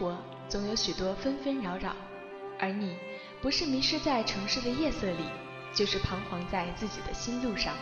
[0.00, 0.16] 活
[0.48, 1.94] 总有许多纷纷扰扰，
[2.58, 2.96] 而你
[3.42, 5.24] 不是迷失在城市的夜色里，
[5.74, 7.74] 就是彷徨在自己的心路上。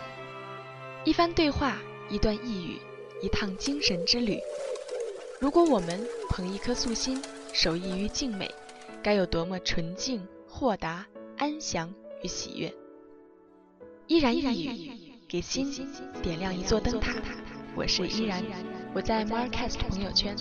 [1.04, 1.78] 一番对话，
[2.10, 2.80] 一段呓语，
[3.22, 4.40] 一趟精神之旅。
[5.40, 8.52] 如果我们捧一颗素心，守益于静美，
[9.00, 11.06] 该有多么纯净、豁达、
[11.36, 11.94] 安详
[12.24, 12.74] 与喜悦！
[14.08, 14.90] 依然一语，
[15.28, 15.72] 给心
[16.20, 17.14] 点亮一座灯塔。
[17.76, 18.42] 我是依然，
[18.92, 20.36] 我在 Marcast 朋友圈。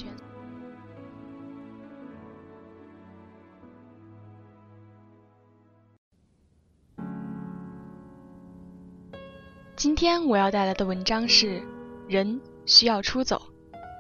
[9.78, 11.62] 今天我要带来的文章是：
[12.08, 13.40] 人需要出走。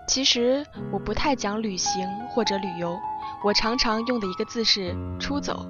[0.08, 2.98] 其实我不太讲旅行或者旅游，
[3.45, 5.67] 我常常用的一个字是出走。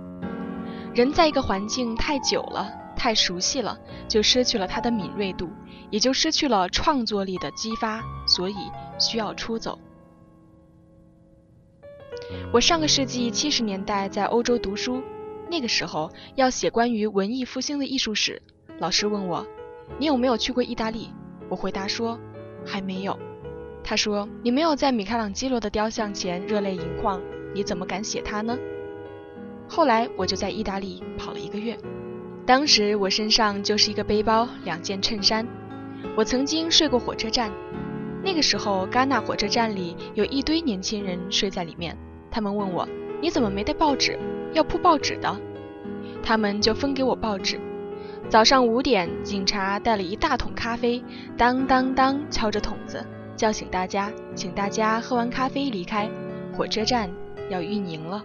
[0.95, 5.49] 人在一个环境太久了，太熟悉了，就失去了他的敏锐度，
[5.89, 8.55] 也就失去了创作力的激发，所以
[8.97, 9.77] 需要出走。
[12.53, 15.03] 我上个世纪七十年代在欧洲读书，
[15.51, 18.41] 那个时候要写关于文艺复兴的艺术史，
[18.79, 19.45] 老师问我。
[19.97, 21.09] 你有没有去过意大利？
[21.49, 22.19] 我回答说，
[22.65, 23.17] 还没有。
[23.83, 27.21] 他说，你没有在米开朗基罗的雕像前热泪盈眶，
[27.53, 28.57] 你怎么敢写他呢？
[29.67, 31.77] 后来我就在意大利跑了一个月，
[32.45, 35.47] 当时我身上就是一个背包、两件衬衫。
[36.15, 37.51] 我曾经睡过火车站，
[38.23, 41.97] 那个时候戛纳火车站里有一堆年轻人睡在里面。
[42.29, 42.87] 他们问我，
[43.21, 44.19] 你怎么没带报纸？
[44.53, 45.33] 要铺报纸的。
[46.21, 47.59] 他们就分给我报纸。
[48.29, 51.01] 早上五点，警察带了一大桶咖啡，
[51.37, 53.01] 当当当敲着桶子，
[53.37, 56.09] 叫醒大家，请大家喝完咖啡离开。
[56.53, 57.09] 火车站
[57.49, 58.21] 要运营了。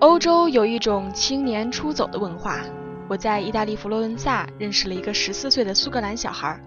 [0.00, 2.60] 欧洲有一种青年出走的文化。
[3.08, 6.60] 我在意大利佛罗伦萨认识了一个十四岁的苏格兰小孩，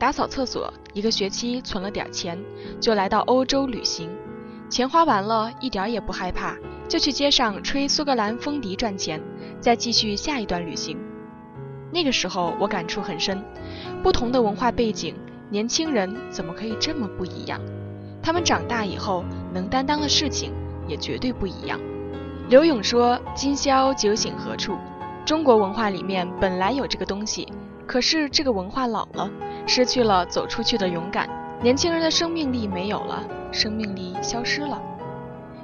[0.00, 2.36] 打扫厕所，一个学期存了点钱，
[2.80, 4.10] 就来到欧洲旅行。
[4.68, 6.56] 钱花完了，一点也不害怕，
[6.88, 9.22] 就去街上吹苏格兰风笛赚钱，
[9.60, 10.98] 再继续下一段旅行。
[11.92, 13.42] 那个时候我感触很深，
[14.02, 15.14] 不同的文化背景，
[15.50, 17.60] 年轻人怎么可以这么不一样？
[18.22, 20.52] 他们长大以后能担当的事情
[20.88, 21.78] 也绝对不一样。
[22.48, 24.76] 刘勇说：“今宵酒醒何处？”
[25.24, 27.46] 中国文化里面本来有这个东西，
[27.86, 29.30] 可是这个文化老了，
[29.66, 31.28] 失去了走出去的勇敢，
[31.62, 33.22] 年轻人的生命力没有了，
[33.52, 34.80] 生命力消失了。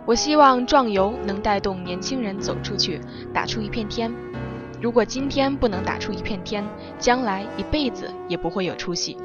[0.05, 3.01] 我希望壮游能带动年轻人走出去，
[3.33, 4.13] 打出一片天。
[4.81, 6.65] 如果今天不能打出一片天，
[6.99, 9.17] 将来一辈子也不会有出息。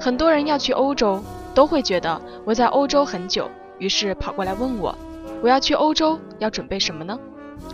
[0.00, 1.22] 很多人要去欧洲，
[1.54, 4.94] 都会觉得我在欧洲很久，于是跑过来问我：
[5.40, 7.18] 我要去欧洲要准备什么呢？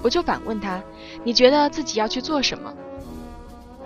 [0.02, 0.80] 我就反问他：
[1.24, 2.72] 你觉得自己要去做什么？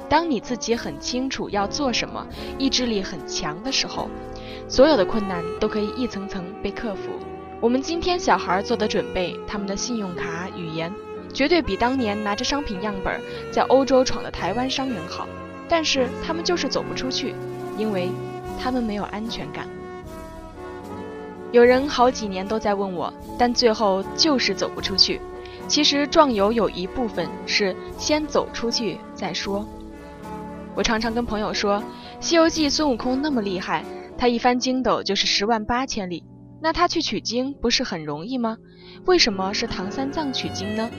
[0.09, 2.27] 当你自己很清楚要做什么，
[2.59, 4.09] 意志力很强的时候，
[4.69, 7.11] 所有的困难都可以一层层被克服。
[7.61, 10.93] 我们今天小孩做的准备，他们的信用卡、语言，
[11.33, 13.21] 绝对比当年拿着商品样本
[13.51, 15.27] 在欧洲闯的台湾商人好。
[15.67, 17.35] 但是他们就是走不出去，
[17.79, 18.11] 因为
[18.61, 19.67] 他们没有安全感。
[21.53, 25.21] 有人好几年都在问我，但最后就是走不出去。
[25.67, 29.67] 其实壮游有一部分是先走出去再说。
[30.77, 31.79] 我常常跟朋友说，
[32.19, 33.85] 《西游记》孙悟空那么厉害，
[34.19, 36.25] 他一翻筋斗就是十万八千里，
[36.61, 38.57] 那他去取经不是很容易吗？
[39.07, 40.91] 为什么是唐三藏取经呢？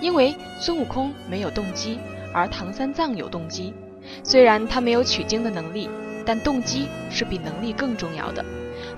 [0.00, 1.98] 因为孙悟空没有动机，
[2.34, 3.72] 而唐三藏有动机。
[4.24, 5.88] 虽然他没有取经的能力，
[6.24, 8.44] 但动机是比能力更重要的。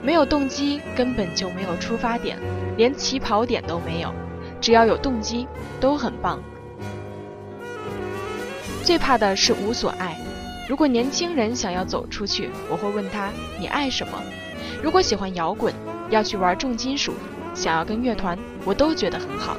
[0.03, 2.39] 没有动机，根本就没有出发点，
[2.77, 4.15] 连起跑点都没有。
[4.61, 5.47] 只要有动机，
[5.79, 6.43] 都很棒。
[8.89, 10.17] 最怕的是无所爱。
[10.67, 13.29] 如果年轻人想要走出去，我会问他：
[13.61, 14.19] 你爱什么？
[14.83, 15.75] 如果喜欢摇滚，
[16.09, 17.13] 要去玩重金属，
[17.55, 19.59] 想要跟乐团，我都觉得很好。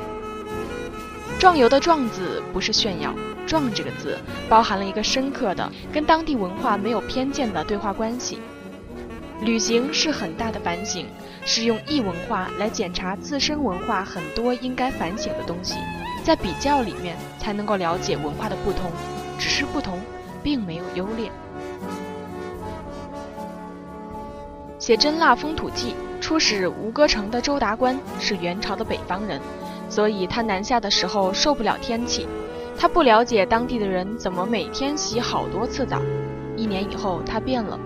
[1.38, 3.14] 壮游的“壮”字不是炫耀
[3.46, 4.18] ，“壮”这个字
[4.50, 8.40] 包含了一个深刻的、跟当地文化没有偏见的对话关系。
[9.44, 11.06] 旅行是很大的反省，
[11.46, 15.76] 是用异文化来检查自身文化很多应该反省的东西，
[16.24, 18.90] 在比较里面才能够了解文化的不同。
[19.40, 20.00] 只是不同，
[20.44, 21.32] 并没有优劣。
[24.78, 29.40] 写《真腊风土记》，出使吴哥城的周达观是元朝的北方人，
[29.90, 32.28] 所以他南下的时候受不了天气，
[32.78, 36.02] 他不了解当地的人怎么每天洗好多次澡。
[36.56, 37.80] 一年以后，他变了。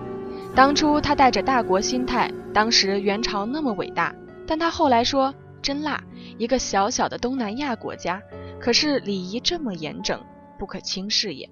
[0.54, 4.14] 当初他带着大国心态，当时元朝那么伟大，
[4.46, 6.00] 但他后来说真腊，
[6.38, 8.20] 一个小小的东南亚国家，
[8.60, 10.20] 可是礼仪这么严整，
[10.58, 11.48] 不可轻视也。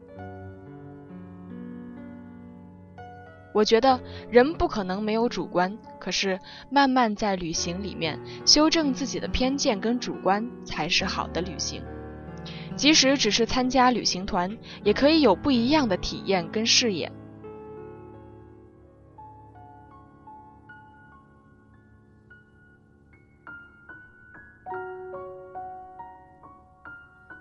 [3.55, 4.01] 我觉得
[4.31, 6.41] 人不可能没有主观，可是
[6.71, 11.83] 慢慢在旅行里面修正自己的偏见跟主观，才是好的旅行。
[12.75, 17.13] 即使只是参加旅行团，也可以有不一样的体验跟视野。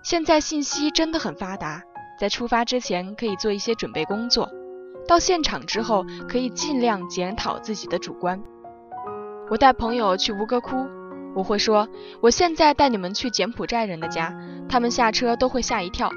[0.02, 1.82] 现在信息真的很发达，
[2.18, 4.48] 在出发之前可以做一些准备工作。
[5.06, 8.40] 到现场之后，可以尽量检讨自己的主观。
[9.48, 10.86] 我带朋友去吴哥窟，
[11.34, 11.88] 我会说
[12.20, 14.34] ：“我现在带你们去柬埔寨人的家，
[14.68, 16.10] 他们下车都会吓一跳，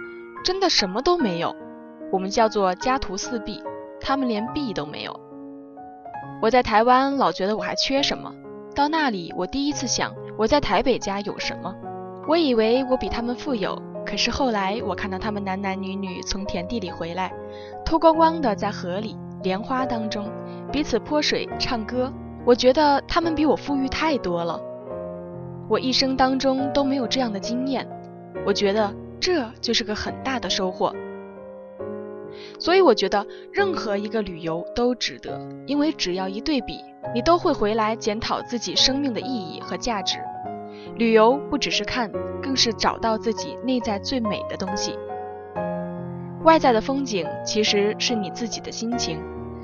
[0.44, 1.56] 真的什么都没有。
[2.12, 3.62] 我们叫做家徒四壁，
[4.00, 5.20] 他们连壁都没有。”
[6.42, 8.34] 我在台湾老觉得我还缺什么，
[8.76, 11.74] 到那里我第一次想我在台北家有什么，
[12.28, 13.82] 我以为我比他们富有。
[14.06, 17.34] 可是后来，我看到他们男男女女从田地里回来，
[17.84, 20.32] 脱光光的在河里、莲花当中
[20.72, 22.14] 彼此泼水、唱歌。
[22.46, 24.62] 我觉得他们比我富裕太多了，
[25.68, 27.88] 我一生当中都没有这样的经验。
[28.46, 30.94] 我觉得这就是个很大的收获。
[32.60, 36.80] 所以我觉得任何一个旅游都值得，因为只要一对比，
[37.12, 40.20] 你都会回来检讨自己生命的意义和价值。
[40.96, 42.12] 旅游不只是看，
[42.42, 44.98] 更是找到自己内在最美的东西。
[46.44, 49.20] 外在的风景其实是你自己的心情，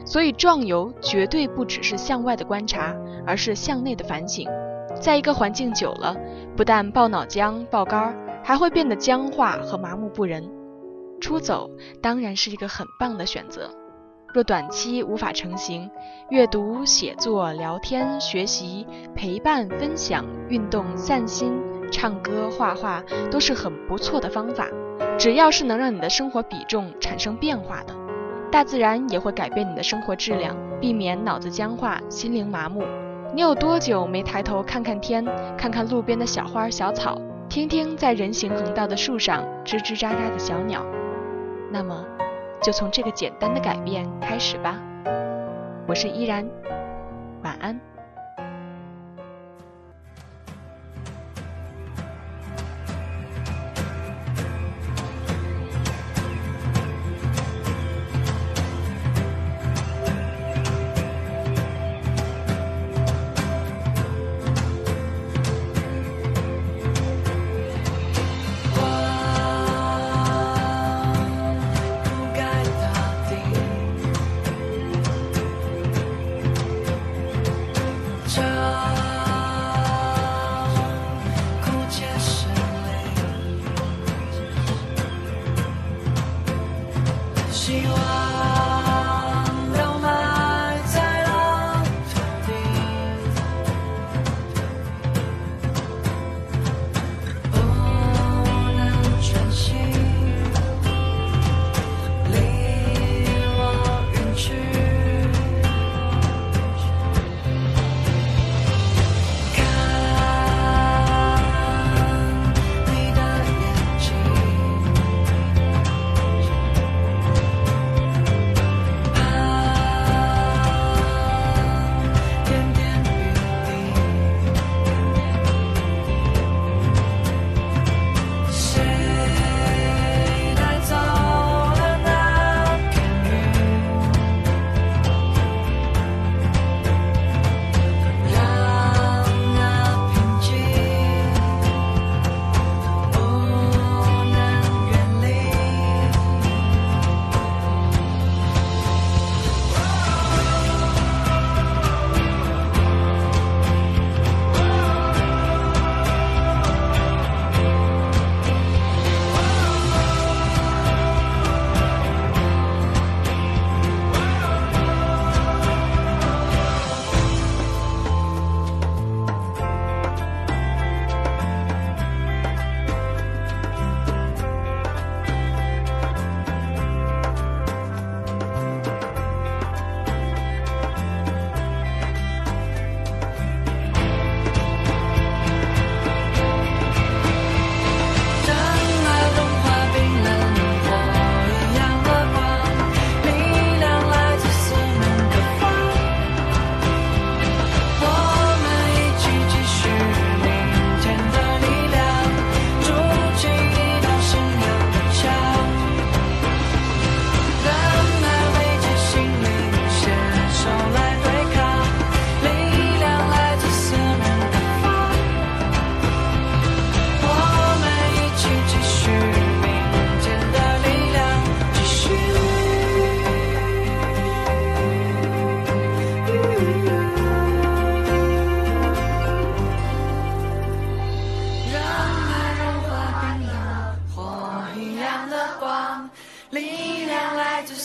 [0.06, 2.96] 所以壮游绝对不只是向外的观察，
[3.26, 4.50] 而是向内的反省。
[5.00, 6.16] 在一个环境久了，
[6.58, 10.44] 不但爆脑浆、爆肝，还会变得僵化和麻木不仁。
[11.20, 11.70] 出走
[12.02, 13.70] 当然是一个很棒的选择。
[14.34, 15.90] 若短期无法成行，
[16.30, 21.54] 阅读、写作、聊天、学习、陪伴、分享、运动、散心、
[21.92, 24.68] 唱歌、画画，都是很不错的方法。
[25.18, 27.94] 只要是能让你的生活比重产生变化的，
[28.50, 32.84] 大自然也会改变你的生活质量，避免脑子僵化、心灵麻木。
[33.36, 35.26] 你有多久没抬头看看天，
[35.58, 37.20] 看看路边的小花小草，
[37.50, 40.86] 听听在人行横道的树上吱吱喳喳的小鸟？
[41.70, 42.06] 那么。
[42.62, 44.80] 就从这个简单的改变开始吧。
[45.88, 46.48] 我是依然，
[47.44, 47.91] 晚安。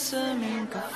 [0.06, 0.95] 爱就是命格发。